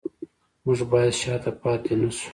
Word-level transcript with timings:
موږ 0.63 0.79
باید 0.91 1.13
شاته 1.21 1.51
پاتې 1.61 1.93
نشو 2.01 2.29